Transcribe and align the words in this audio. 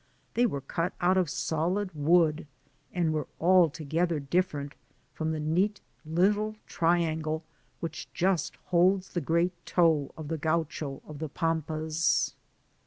They 0.33 0.47
were 0.47 0.61
cut 0.61 0.93
out 0.99 1.15
of 1.15 1.29
solid 1.29 1.91
wood, 1.93 2.47
and 2.91 3.13
were 3.13 3.27
alto 3.39 3.83
gether 3.85 4.19
different 4.19 4.73
from 5.13 5.31
the 5.31 5.39
neat 5.39 5.79
little 6.03 6.55
triangle 6.65 7.43
which 7.81 8.11
just 8.11 8.55
holds 8.73 9.09
the 9.13 9.21
great 9.21 9.53
toe 9.63 10.11
of 10.17 10.27
the 10.27 10.39
Gaucho 10.39 11.03
of 11.05 11.19
the 11.19 11.29
Pampas. 11.29 12.33